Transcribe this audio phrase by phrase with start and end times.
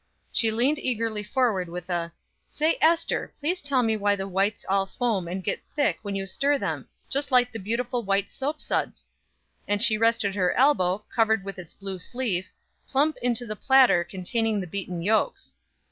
[0.31, 2.11] She leaned eagerly forward with a
[2.47, 6.25] "Say, Ester, please tell me why the whites all foam and get thick when you
[6.25, 9.07] stir them, just like beautiful white soapsuds."
[9.67, 12.47] And she rested her elbow, covered with its blue sleeve,
[12.89, 15.53] plump into the platter containing the beaten yolks.